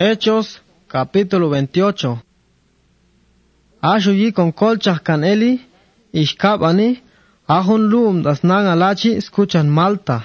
Hechos 0.00 0.62
capítulo 0.86 1.50
28 1.50 2.22
Ashuyi 3.82 4.32
con 4.32 4.52
colchas 4.52 5.00
caneli, 5.00 5.60
ishkabani, 6.12 7.02
ahun 7.48 7.90
lum 7.90 8.22
das 8.22 8.44
alachi 8.44 9.16
escuchan 9.16 9.66
malta. 9.66 10.22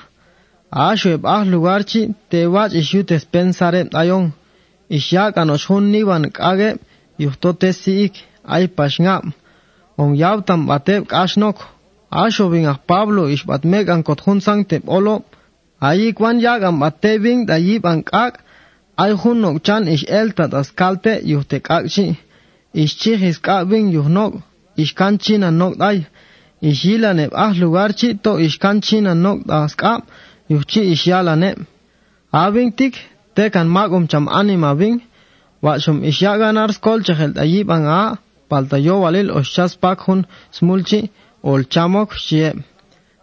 Ashueb 0.71 1.25
ah 1.25 1.43
lugarchi 1.43 2.13
tewach 2.29 2.71
ishutes 2.75 3.25
pensareb 3.25 3.87
ayon. 3.95 4.33
Ishyak 4.91 5.37
anoshun 5.37 5.89
niban 5.91 6.29
kage 6.29 6.77
yustotes 7.17 7.77
siik 7.83 8.13
ay 8.45 8.67
pashnap. 8.67 9.23
On 9.97 10.13
yautam 10.15 10.67
bateb 10.67 11.07
kashnok. 11.07 11.57
Ashubin 12.11 12.67
ah 12.67 12.77
Pablo 12.77 13.25
ishbatmek 13.25 13.89
an 13.89 14.03
kothun 14.03 14.39
sang 14.39 14.65
tep 14.65 14.83
olo. 14.87 15.23
Ayik 15.81 16.19
wan 16.19 16.39
yak 16.39 16.61
an 16.61 16.77
batebing 16.79 17.47
dayib 17.47 17.83
ay 18.97 19.11
hunok 19.21 19.63
chan 19.65 19.87
ish 19.87 20.05
elta 20.07 20.47
das 20.47 20.71
kalte 20.71 21.21
yuhte 21.23 21.59
kakchi. 21.59 22.17
Ish 22.73 22.97
chihis 23.01 23.37
kabing 23.41 23.91
yuhnok, 23.93 24.41
ish 24.77 24.93
kan 24.95 25.17
china 25.17 25.51
nok 25.51 25.77
day. 25.77 26.07
Ish 26.61 26.85
yila 26.85 27.13
neb 27.13 27.31
ah 27.35 27.53
lugarchi 27.53 28.09
to 28.23 28.37
ish 28.39 28.57
kan 28.57 28.81
china 28.81 29.13
nok 29.15 29.45
das 29.45 29.75
kap, 29.75 30.01
yuhchi 30.49 30.81
ish 30.93 31.07
yala 31.07 31.35
neb. 31.35 31.57
Abing 32.31 32.71
tik, 32.71 32.95
tekan 33.35 33.67
magum 33.67 34.07
cham 34.09 34.27
anima 34.27 34.75
bing, 34.75 35.01
wachum 35.61 36.03
ish 36.03 36.21
yaganar 36.21 36.69
skol 36.73 37.03
chahel 37.05 37.33
ayib 37.43 37.69
ang 37.69 37.85
a, 37.85 38.17
palta 38.49 38.77
yo 38.77 39.01
walil 39.03 39.29
oshas 39.37 39.77
pak 39.79 39.99
hun 40.05 40.25
smulchi, 40.51 41.09
ol 41.43 41.61
chamok 41.73 42.09
shieb. 42.25 42.63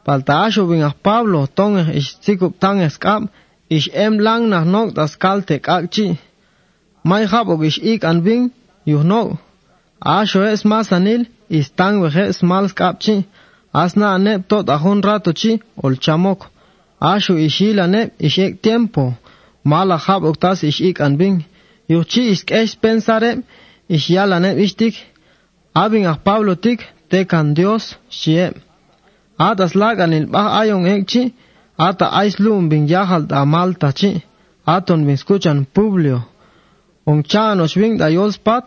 Palta 0.07 0.47
asho 0.47 0.63
bing 0.69 0.83
ah 0.83 0.95
Pablo 1.03 1.47
tong 1.47 1.77
ish 1.99 2.17
sikup 2.23 2.53
tang 2.61 2.79
eskap, 2.87 3.29
ish 3.77 3.89
em 4.05 4.19
lang 4.27 4.49
nach 4.53 4.67
nok 4.75 4.89
das 4.95 5.13
kalte 5.23 5.57
kakchi. 5.67 6.19
Mai 7.09 7.25
habok 7.33 7.61
ish 7.69 7.81
ik 7.93 8.05
an 8.05 8.19
bing, 8.27 8.45
yuh 8.85 9.05
nok. 9.11 9.29
Asho 10.01 10.41
es 10.53 10.63
masanil, 10.65 11.23
is 11.49 11.71
tang 11.79 11.97
veje 12.03 12.25
es 12.33 12.43
mal 12.43 12.67
skapchi. 12.69 13.17
Asna 13.83 14.07
anep 14.17 14.49
tot 14.49 14.67
ahun 14.69 15.01
rato 15.09 15.33
chi, 15.41 15.53
ol 15.85 15.95
chamok. 16.05 16.41
Asho 17.01 17.35
ishila 17.47 17.87
nep 17.95 18.09
ish 18.27 18.39
ek 18.39 18.63
tiempo. 18.63 19.05
Mala 19.65 19.97
habok 20.05 20.37
tas 20.43 20.63
ish 20.63 20.81
ik 20.81 21.01
an 21.01 21.17
bing. 21.17 21.39
Yuh 21.89 22.05
chi 22.11 22.23
ish 22.33 22.45
kesh 22.45 22.75
pensare, 22.83 23.43
ish 23.89 24.11
yala 24.15 24.39
nep 24.41 24.57
ishtik. 24.65 24.95
Abing 25.75 26.07
ah 26.07 26.19
Pablo 26.27 26.55
tik, 26.55 26.81
tekan 27.11 27.55
Dios, 27.55 27.97
shieb. 28.11 28.55
Atas 29.39 29.75
lagan 29.75 30.13
il 30.13 30.27
bah 30.27 30.59
ayon 30.61 30.85
ekchi, 30.85 31.33
ata 31.89 32.07
aislum 32.21 32.69
bin 32.71 32.85
yahal 32.95 33.23
da 33.31 33.45
malta 33.45 33.91
chi, 33.99 34.13
aton 34.67 35.01
bin 35.07 35.15
escuchan 35.15 35.59
Publio. 35.75 36.19
On 37.07 37.23
chanos 37.23 37.73
bin 37.81 37.97
da 38.01 38.09
yos 38.09 38.37
pat, 38.47 38.67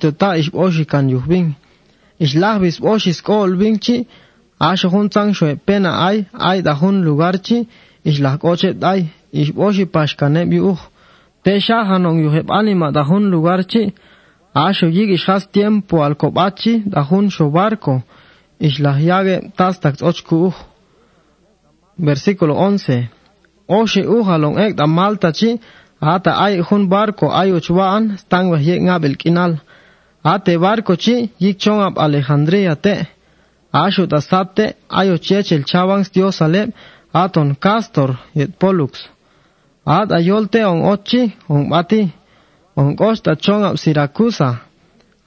tota 0.00 0.36
ish 0.36 0.50
oshi 0.52 0.84
kan 0.86 1.08
yuh 1.08 1.26
bin. 1.28 1.54
Ish 2.18 2.34
lahbe 2.36 2.66
is 2.66 2.80
oshi 2.80 3.12
skol 3.12 3.58
bin 3.58 3.78
chi, 3.78 4.06
asho 4.60 4.88
hun 4.88 5.08
tsang 5.08 5.34
shwe 5.34 5.56
pena 5.66 5.90
ay, 6.08 6.26
ay 6.32 6.62
da 6.62 6.74
hun 6.74 7.02
lugar 7.04 7.34
chi, 7.46 7.66
ish 8.04 8.20
lah 8.20 8.38
koche 8.38 8.72
day, 8.84 9.00
ish 9.32 9.52
oshi 9.66 9.84
pashkaneb 9.86 10.52
yuh. 10.52 10.80
Te 11.44 11.58
shahanong 11.66 12.18
yuheb 12.24 12.46
anima 12.50 12.92
da 12.92 13.02
hun 13.04 13.24
lugar 13.30 13.60
chi, 13.70 13.92
asho 14.54 14.86
yig 14.96 15.10
ish 15.10 15.26
has 15.26 15.44
tiempo 15.46 16.02
al 16.02 16.14
kobachi 16.14 16.82
da 16.86 17.00
hun 17.02 17.30
shobarko, 17.30 18.02
ish 18.60 18.78
lah 18.78 18.96
yage 19.08 19.36
tas 19.56 19.80
tak 19.80 19.94
ochku 20.02 20.36
uh. 20.48 20.56
Versículo 21.98 22.54
11. 22.54 23.08
Oshi 23.68 24.02
uhalong 24.02 24.58
ek 24.58 24.76
da 24.76 24.86
malta 24.86 25.32
chi, 25.32 25.60
ata 26.00 26.32
ay 26.44 26.60
hun 26.66 26.88
barco 26.88 27.26
ay 27.30 27.52
uchwaan 27.52 28.18
stang 28.18 28.50
wa 28.50 28.58
yek 28.58 28.80
ngabel 28.82 29.16
kinal. 29.16 29.52
Ate 30.24 30.58
barco 30.58 30.96
chi 30.96 31.30
yik 31.38 31.58
chongap 31.58 31.94
Alejandria 31.98 32.74
te. 32.76 32.94
Ashu 33.72 34.06
ta 34.06 34.20
satte 34.20 34.64
ayo 34.88 35.16
chechel 35.18 35.62
chawang 35.64 36.04
dios 36.12 36.40
alep 36.42 36.68
aton 37.12 37.54
castor 37.64 38.10
yet 38.34 38.50
pollux. 38.60 38.92
At 39.86 40.08
ayolte 40.10 40.60
on 40.64 40.80
ochi 40.92 41.22
on 41.48 41.68
bati 41.68 42.12
on 42.76 42.96
costa 42.96 43.36
chongap 43.36 43.74
Siracusa. 43.82 44.50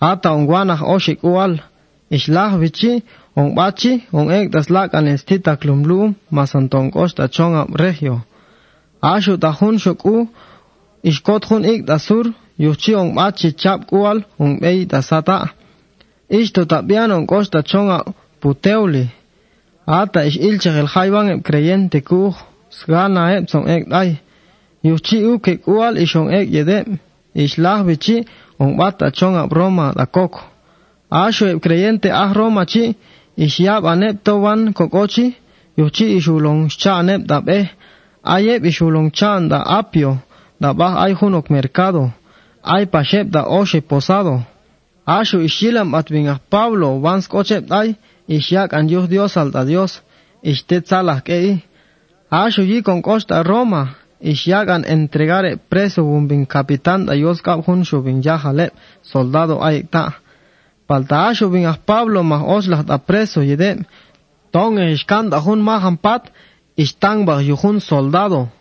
Ata 0.02 0.30
on 0.32 0.48
guanach 0.48 0.82
oshik 0.82 1.20
ual. 1.24 1.54
Ishlah 2.10 2.58
vichi 2.60 3.04
on 3.36 3.54
bachi 3.56 4.08
on 4.14 4.32
ek 4.32 4.52
das 4.52 4.70
lak 4.70 4.94
anestita 4.94 5.58
klumlum 5.62 6.16
masanton 6.32 6.92
costa 6.92 7.28
chongap 7.28 7.70
regio. 7.82 8.22
Ashu 9.02 9.38
ta 9.38 9.52
hun 9.52 9.78
shoku 9.78 10.28
ishkot 11.04 11.46
hun 11.46 11.66
ik 11.66 11.86
da 11.86 11.98
sur 11.98 12.26
yuchi 12.58 12.96
on 12.96 13.14
machi 13.14 13.54
chap 13.54 13.88
kual 13.88 14.24
on 14.40 14.60
bei 14.60 14.86
da 14.86 15.02
sata. 15.02 15.50
Ishto 16.30 16.66
tabian 16.66 17.12
on 17.12 17.28
costa 17.28 17.64
chonga 17.64 18.04
puteuli. 18.42 19.08
Ata 19.86 20.26
ish 20.26 20.38
ilche 20.38 20.70
el 20.70 20.88
jaiban 20.88 21.30
ep 21.30 21.44
creyente 21.44 22.02
ku 22.02 22.34
sgana 22.70 23.38
ep 23.38 23.50
son 23.50 23.68
ek 23.68 23.90
dai. 23.90 24.20
Yuchi 24.84 25.24
u 25.24 25.40
ke 25.40 25.58
kual 25.66 25.98
ishon 25.98 26.34
ek 26.34 26.50
yedep. 26.50 26.88
Ishlah 27.36 27.84
bichi 27.88 28.28
on 28.60 28.78
bata 28.78 29.12
chonga 29.12 29.48
broma 29.48 29.94
da 29.94 30.06
koko. 30.06 30.42
Asho 31.12 31.46
ep 31.48 31.62
creyente 31.62 32.10
ah 32.12 32.34
Roma 32.34 32.66
chi 32.66 32.96
ishyab 33.38 33.84
anep 33.86 34.24
towan 34.24 34.74
kokochi 34.74 35.36
yuchi 35.78 36.18
ishulong 36.18 36.68
cha 36.70 37.00
anep 37.00 37.22
dab 37.28 37.50
eh. 37.50 37.68
Ayep 38.24 38.64
chan 39.14 39.48
da 39.48 39.64
apio 39.64 40.18
da 40.60 40.74
bah 40.74 40.98
ay 40.98 41.14
hunok 41.14 41.50
mercado, 41.50 42.10
ay 42.64 42.86
pashep 42.86 43.30
da 43.30 43.46
oshe 43.46 43.82
posado. 43.82 44.42
Ashu 45.08 45.40
ishilam 45.40 45.96
atbingah 45.96 46.40
Pablo 46.50 47.00
vans 47.00 47.28
kochep 47.32 47.72
ay, 47.72 47.96
ishyak 48.28 48.74
an 48.74 48.90
yuh 48.90 49.08
Dios 49.08 49.38
alta 49.38 49.64
Dios, 49.64 50.02
ishtet 50.44 50.88
salah 50.88 51.22
kei. 51.24 51.64
Ashu 52.32 52.68
yi 52.68 52.84
con 52.84 53.02
costa 53.02 53.40
Roma, 53.44 53.96
ishyak 54.20 54.68
an 54.68 54.84
entregare 54.84 55.56
preso 55.56 56.04
bumbin 56.04 56.46
capitán 56.46 57.06
da 57.06 57.14
Dios 57.16 57.40
kap 57.40 57.64
hun 57.64 57.88
shubin 57.88 58.20
yahalep, 58.20 58.76
soldado 59.02 59.64
ay 59.64 59.88
ta. 59.88 60.20
Palta 60.88 61.32
ashu 61.32 61.48
bingah 61.48 61.80
Pablo 61.86 62.24
mah 62.24 62.44
oslah 62.44 62.84
da 62.84 62.98
preso 62.98 63.40
yedep, 63.40 63.88
tong 64.52 64.76
ishkan 64.76 65.30
da 65.32 65.40
hun 65.40 65.64
mahan 65.64 65.96
pat, 65.96 66.28
ishtang 66.76 67.24
bah 67.24 67.40
yuhun 67.40 67.80
soldado. 67.80 68.57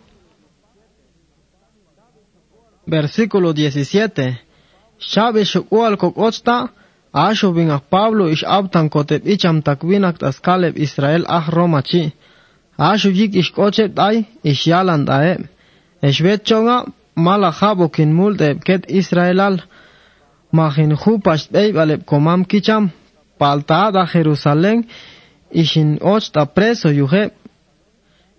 Versículo 2.87 3.53
17. 3.53 4.39
Shabe 4.99 5.45
shukual 5.45 5.97
kokochta, 5.97 6.69
asho 7.13 7.53
bin 7.53 7.69
Pablo 7.91 8.29
ish 8.29 8.45
abtan 8.45 8.89
kotep 8.89 9.27
icham 9.27 9.63
takwinak 9.63 10.19
tas 10.19 10.41
Israel 10.77 11.25
ah 11.27 11.49
Roma 11.51 11.83
chi. 11.83 12.13
Asho 12.79 13.11
yik 13.11 13.35
ish 13.35 13.53
kochep 13.53 13.99
ay 13.99 14.25
ish 14.45 14.67
yalan 14.67 15.05
dae. 15.05 15.49
Eshvet 16.03 16.45
chonga 16.45 16.87
mala 17.17 17.51
jabo 17.53 17.89
kin 17.89 18.13
multe 18.13 18.61
ket 18.65 18.85
Israelal. 18.89 19.63
Mahin 20.53 20.97
hupash 20.97 21.51
beib 21.51 21.77
alep 21.77 22.05
komam 22.05 22.45
kicham. 22.45 22.91
Palta 23.39 23.91
da 23.91 24.07
Jerusalén 24.07 24.87
ishin 25.51 25.99
och 26.01 26.33
ta 26.33 26.45
preso 26.45 26.89
yuhe. 26.91 27.31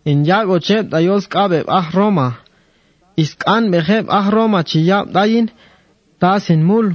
In 0.06 0.24
yago 0.26 0.60
chep 0.60 0.90
da 0.90 1.00
yos 1.00 1.28
kabeb 1.28 1.66
ah 1.68 1.90
Roma. 1.94 2.47
Iskan 3.24 3.64
beheb 3.72 4.06
ah 4.20 4.26
Roma 4.36 4.62
chiyab 4.70 5.06
dayin 5.16 5.48
tasin 6.22 6.62
mul 6.70 6.88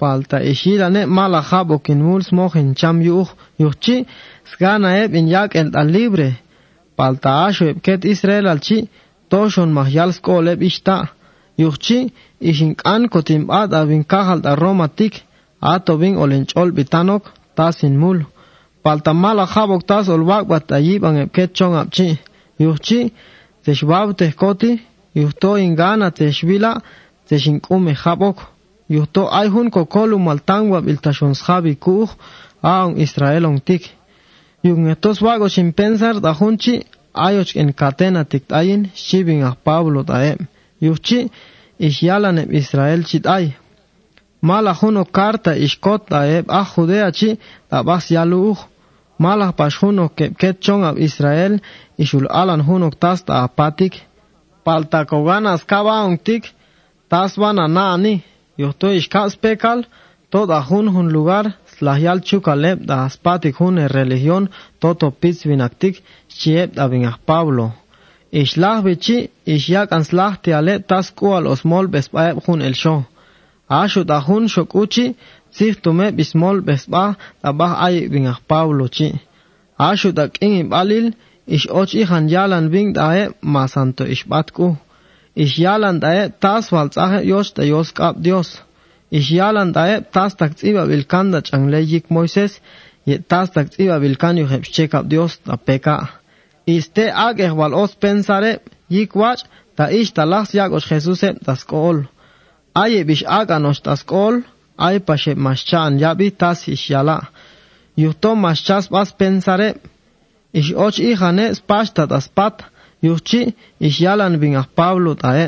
palta 0.00 0.38
ishira 0.52 0.88
ne 0.94 1.02
mala 1.16 1.40
jabo 1.50 1.76
kin 1.84 2.00
mul 2.06 2.22
smohin 2.28 2.68
cham 2.80 2.96
yuh 3.08 3.28
yuhchi 3.62 3.96
skana 4.50 4.90
eb 5.02 5.10
in 5.18 5.26
yak 5.34 5.50
el 5.60 5.68
al 5.80 5.88
libre 5.96 6.28
palta 6.96 7.30
asho 7.46 7.64
eb 7.72 7.78
ket 7.86 8.00
Israel 8.14 8.46
al 8.52 8.60
chi 8.66 8.78
toshon 9.30 9.70
mahyal 9.76 10.10
skol 10.18 10.44
eb 10.52 10.60
ishta 10.70 10.96
yuhchi 11.62 11.98
ishin 12.50 12.72
kan 12.82 13.02
kotim 13.12 13.42
ad 13.60 13.70
avin 13.80 14.02
kahal 14.12 14.38
da 14.44 14.52
Roma 14.62 14.86
tik 14.98 15.14
ato 15.72 15.92
bin 16.00 16.14
olen 16.22 16.44
chol 16.50 16.68
bitanok 16.76 17.24
tasin 17.56 17.94
mul 18.02 18.18
palta 18.84 19.12
mala 19.22 19.44
jabok 19.54 19.82
tas 19.90 20.06
ol 20.14 20.22
wakbat 20.30 20.64
ayib 20.78 21.00
an 21.08 21.16
eb 21.22 21.30
ket 21.36 21.50
chong 21.58 21.74
ap 21.82 21.88
chi 21.96 22.08
yuhchi 22.64 23.00
teshbab 23.64 24.08
tehkoti 24.18 24.70
yuhto 25.14 25.56
ingana 25.58 26.10
teshbila 26.10 26.82
teshinkume 27.28 27.94
jabok. 28.04 28.38
Yuhto 28.88 29.28
ayhun 29.32 29.70
kokolu 29.70 30.18
maltanwa 30.18 30.80
biltashonsjabi 30.80 31.76
kuj 31.76 32.08
aon 32.62 32.96
Israel 32.96 33.46
ontik. 33.46 33.90
Yun 34.62 34.88
estos 34.88 35.20
vagos 35.20 35.54
sin 35.54 35.72
pensar 35.72 36.20
dajunchi 36.20 36.86
ayoch 37.14 37.56
en 37.56 37.72
catena 37.72 38.24
tiktayin 38.24 38.90
shibin 38.94 39.44
a 39.44 39.54
Pablo 39.64 40.04
taem 40.04 40.38
yuchi 40.80 41.30
ishyalane 41.78 42.46
Israel 42.50 43.04
chitay. 43.04 43.52
Mala 44.40 44.74
juno 44.74 45.04
carta 45.04 45.56
ishkot 45.56 46.08
taeb 46.08 46.44
a 46.48 46.64
Judea 46.64 47.12
chi 47.12 47.38
tabas 47.70 48.10
yaluj 48.10 48.58
mala 49.18 49.52
pashunok 49.52 50.14
kepket 50.16 50.60
chon 50.60 50.84
ab 50.84 50.98
Israel 50.98 51.60
ishul 51.98 52.26
alan 52.30 52.60
hunok 52.60 52.94
tasta 52.98 53.42
apatik 53.42 54.07
Palta 54.68 55.00
koganas 55.10 55.62
kaba 55.70 55.96
tik 56.26 56.42
tas 57.10 57.32
van 57.40 57.58
a 57.58 57.66
naani. 57.76 58.14
Yuhto 58.60 58.88
ishkas 58.98 59.32
pekal 59.42 59.78
toda 60.32 60.58
hun 60.68 60.86
hun 60.94 61.08
lugar 61.16 61.44
slahyal 61.74 62.18
chukaleb 62.28 62.78
da 62.88 62.94
aspatik 63.06 63.54
hun 63.60 63.78
e 63.78 63.86
religion 63.98 64.44
toto 64.80 65.10
pits 65.20 65.40
vinaktik 65.48 65.94
chieb 66.38 66.68
da 66.76 66.84
vingah 66.92 67.16
Pablo. 67.28 67.66
Ishlah 68.40 68.78
bichi 68.84 69.16
ishyak 69.54 69.88
anslah 69.96 70.32
tiale 70.42 70.74
tas 70.88 71.06
kual 71.18 71.44
osmol 71.52 71.86
bespaeb 71.94 72.36
hun 72.46 72.60
el 72.68 72.74
show. 72.82 73.00
Ashu 73.80 74.00
da 74.10 74.18
hun 74.26 74.44
shokuchi 74.54 75.06
sih 75.56 75.74
tume 75.82 76.06
bismol 76.16 76.56
bespa 76.68 77.04
da 77.42 77.50
bah 77.58 77.74
ay 77.86 77.96
vingah 78.12 78.38
Pablo 78.50 78.84
chi. 78.96 79.08
Ashu 79.88 80.08
da 80.18 80.24
king 80.36 80.68
ish 81.48 81.66
och 81.70 81.94
ihan 81.94 82.28
yalan 82.28 82.70
ving 82.70 82.94
dae 82.94 83.30
masanto 83.40 84.04
ishbatku. 84.04 84.76
Ish 85.34 85.58
yalan 85.58 86.00
dae 86.00 86.30
tas 86.40 86.72
valtsahe 86.72 87.24
yos 87.24 87.52
da 87.56 87.62
yos 87.64 87.92
kap 87.92 88.16
Dios. 88.22 88.48
Ish 89.10 89.30
yalan 89.30 89.72
dae 89.72 90.00
tas 90.12 90.34
tak 90.34 90.52
tsiba 90.54 90.84
vilkanda 90.90 91.40
changle 91.42 91.80
yik 91.92 92.10
Moises 92.10 92.60
ye 93.06 93.18
tas 93.18 93.50
tak 93.50 93.70
tsiba 93.70 93.98
vilkan 93.98 94.36
yu 94.38 94.46
hepshekap 94.46 95.04
Dios 95.08 95.38
da 95.46 95.56
peka. 95.56 95.98
Iste 96.66 97.04
ageh 97.26 97.52
wal 97.58 97.74
os 97.74 97.94
pensare 97.94 98.52
yik 98.90 99.14
wach 99.14 99.42
ta 99.76 99.84
ish 100.00 100.12
talas 100.12 100.48
yagos 100.54 100.84
Jesuse 100.90 101.34
das 101.46 101.64
kool. 101.64 101.98
Aye 102.74 103.04
bish 103.04 103.24
aganos 103.26 103.82
das 103.82 104.02
kool 104.02 104.42
ay 104.78 104.98
pashe 105.00 105.34
maschan 105.34 105.98
yabi 105.98 106.30
tas 106.30 106.68
ish 106.68 106.90
yala. 106.90 107.18
Yuhto 107.96 108.30
maschas 108.34 108.84
bas 108.90 109.10
pensare 109.12 109.68
ish 110.58 110.72
och 110.84 110.98
ihane 111.10 111.46
spashta 111.58 112.02
das 112.12 112.26
pat 112.36 112.56
yuchi 113.02 113.42
ish 113.80 114.00
yalan 114.00 114.34
bingah 114.40 114.66
Pablo 114.76 115.14
tae. 115.14 115.46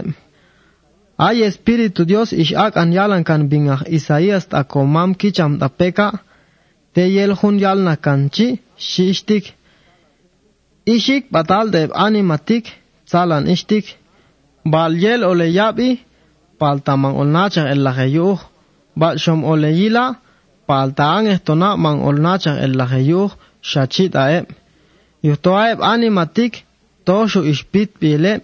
Ay 1.18 1.42
Espíritu 1.48 2.04
Dios 2.10 2.32
ish 2.32 2.54
akan 2.66 2.92
yalan 2.98 3.22
kan 3.28 3.42
bingah 3.50 3.80
Isaías 3.96 4.44
ta 4.50 4.60
komam 4.72 5.10
kicham 5.20 5.52
ta 5.60 5.68
peka. 5.68 6.08
Te 6.94 7.02
yel 7.16 7.32
hun 7.38 7.56
yalna 7.64 7.94
kanchi 7.96 8.58
shishtik 8.76 9.44
ishik 10.94 11.22
batal 11.34 11.66
de 11.70 11.88
animatik 12.06 12.64
salan 13.06 13.44
ishtik. 13.54 13.84
Bal 14.72 14.92
yel 15.02 15.24
ole 15.24 15.46
yabi 15.58 16.00
pal 16.58 16.78
tamang 16.86 17.16
olnacha 17.20 17.62
el 17.72 17.80
laheyu 17.86 18.38
bal 19.00 19.16
shom 19.24 19.40
ole 19.52 19.70
yila 19.80 20.04
pal 20.68 20.88
taang 20.98 21.26
ehtona 21.32 21.76
mang 21.84 22.00
olnacha 22.08 22.52
el 22.64 22.72
laheyu 22.80 23.22
shachit 23.70 24.12
aeb 24.24 24.46
Yutoaib 25.22 25.78
animatik 25.92 26.52
tosho 27.06 27.40
ishpit 27.52 27.90
icha 28.00 28.40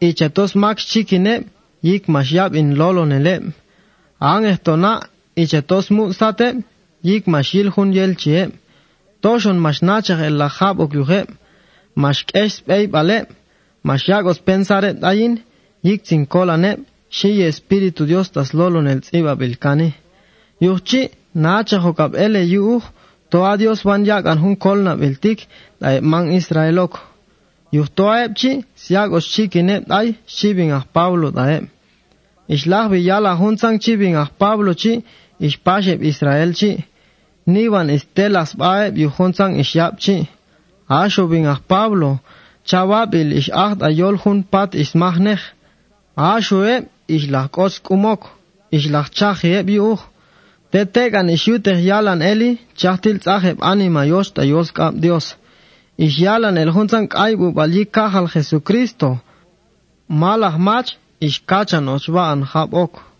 ichatos 0.00 0.54
max 0.54 0.76
chikine 0.90 1.34
yik 1.82 2.04
mashyab 2.14 2.54
in 2.54 2.74
lolo 2.76 3.04
lolonelep. 3.04 3.42
An 4.20 4.42
ehtona 4.44 4.92
ichatos 5.36 5.86
sate 6.18 6.48
yik 7.02 7.24
mashil 7.26 7.68
hun 7.74 7.92
che 8.16 8.52
Toshon 9.22 9.58
mashnacha 9.66 10.14
el 10.26 10.34
lahab 10.40 10.80
ok 10.80 10.94
mash 11.04 11.26
Mashkesh 11.96 12.56
peib 12.66 12.90
bale 12.90 13.26
Mashyagos 13.84 14.38
pensare 14.46 14.90
dayin 15.02 15.34
yik 15.82 16.00
zinkolanep. 16.04 16.78
Shiye 17.10 17.46
espiritu 17.46 18.06
Dios 18.06 18.28
tas 18.30 18.52
lolonel 18.52 19.00
tsiba 19.00 19.34
bilkani. 19.40 19.94
yuchi 20.60 21.10
nacha 21.34 21.78
hokab 21.78 22.14
ele 22.14 22.42
yuh. 22.54 22.82
Dios 23.58 23.84
wan 23.84 24.04
yak 24.04 24.26
an 24.26 24.38
hun 24.38 24.56
kolna 24.56 24.92
beltik 24.96 25.46
dai 25.80 26.00
man 26.00 26.26
Israelok. 26.40 26.92
Juhtoebchi 27.72 28.52
siag 28.82 29.12
os 29.12 29.26
chikine 29.32 29.76
dai 29.90 30.08
chibing 30.26 30.72
ah 30.72 30.84
Pablo 30.96 31.30
da 31.30 31.44
dai. 31.46 31.60
Ich 32.48 32.66
lach 32.66 32.90
bi 32.90 32.98
yala 33.08 33.32
hunzang 33.40 33.78
chibing 33.84 34.16
ah 34.22 34.28
Pablo 34.38 34.74
chi 34.74 35.02
ich 35.46 35.56
pasheb 35.64 36.00
Israel 36.02 36.50
chi. 36.58 36.70
Niwan 37.46 37.88
istelas 37.96 38.50
baeb 38.60 38.94
yuhunzang 39.02 39.58
ich 39.62 39.74
yab 39.74 39.94
chi. 40.04 40.16
Asho 40.88 41.26
bing 41.30 41.46
ah 41.46 41.60
Pablo 41.72 42.10
chawab 42.68 43.14
il 43.14 43.32
ich 43.40 43.50
acht 43.64 43.80
ayol 43.88 44.16
hun 44.22 44.38
pat 44.52 44.74
is 44.74 44.94
mach 44.94 45.18
nech. 45.18 45.44
Asho 46.16 46.58
eb 46.74 46.84
ich 47.06 47.26
lach 47.34 47.58
os 47.64 47.74
kumok. 47.86 48.22
Ich 48.70 48.86
lach 48.94 49.08
chach 49.18 49.42
eb 49.44 49.68
yuh. 49.68 50.00
Tetegan 50.74 51.30
ishutej 51.30 51.78
yalan 51.86 52.20
eli, 52.20 52.58
chahtil 52.74 53.18
tzaheb 53.22 53.58
anima 53.62 54.02
yoshta 54.12 54.42
yoskab 54.42 54.92
Dios. 55.04 55.26
Ishyalan 56.06 56.56
el 56.58 56.70
hunzan 56.74 57.06
kaibu 57.06 57.52
bali 57.54 57.84
kahal 57.86 58.26
Jesucristo. 58.26 59.10
Malah 60.08 60.58
mach, 60.58 60.90
ishkachan 61.20 61.86
ochbaan 61.94 62.42
hab 62.42 62.74
ok. 62.74 63.13